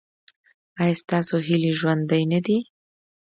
ایا 0.81 0.95
ستاسو 1.01 1.35
هیلې 1.47 1.71
ژوندۍ 1.79 2.23
نه 2.31 2.39
دي؟ 2.45 2.57